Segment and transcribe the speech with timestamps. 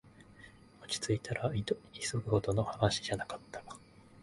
[0.81, 1.73] 落ちついたら、急
[2.13, 3.63] ぐほどの話じゃなかった